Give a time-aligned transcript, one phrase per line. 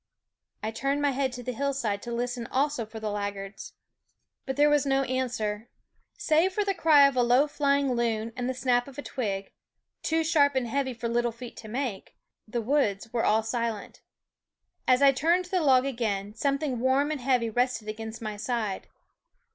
[0.63, 3.73] I turned my head to the hillside to listen also for the laggards;
[4.47, 5.69] but there was no i SCHOOL OF, answer.
[6.17, 8.97] Save for the cry of a low flying' loon anc * the sna P of
[8.97, 12.15] a twi & to snar P and "Roll Call heavy for little feet to make
[12.47, 14.01] the woods were all silent.
[14.87, 18.87] As I turned to the log again, something warm and heavy rested against my side.